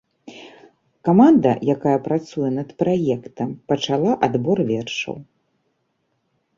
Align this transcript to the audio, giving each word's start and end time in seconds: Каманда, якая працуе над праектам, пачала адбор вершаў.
Каманда, 1.09 1.51
якая 1.75 1.93
працуе 2.09 2.49
над 2.57 2.69
праектам, 2.81 3.49
пачала 3.75 4.11
адбор 4.31 4.57
вершаў. 4.75 5.17